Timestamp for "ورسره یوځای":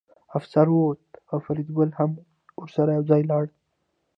2.61-3.21